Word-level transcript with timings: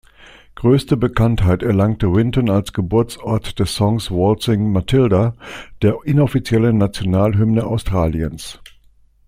Größte 0.55 0.97
Bekanntheit 0.97 1.61
erlangte 1.61 2.11
Winton 2.11 2.49
als 2.49 2.73
Geburtsort 2.73 3.59
des 3.59 3.75
Songs 3.75 4.09
Waltzing 4.09 4.71
Matilda, 4.71 5.35
der 5.83 5.99
inoffiziellen 6.05 6.79
Nationalhymne 6.79 7.67
Australiens. 7.67 8.59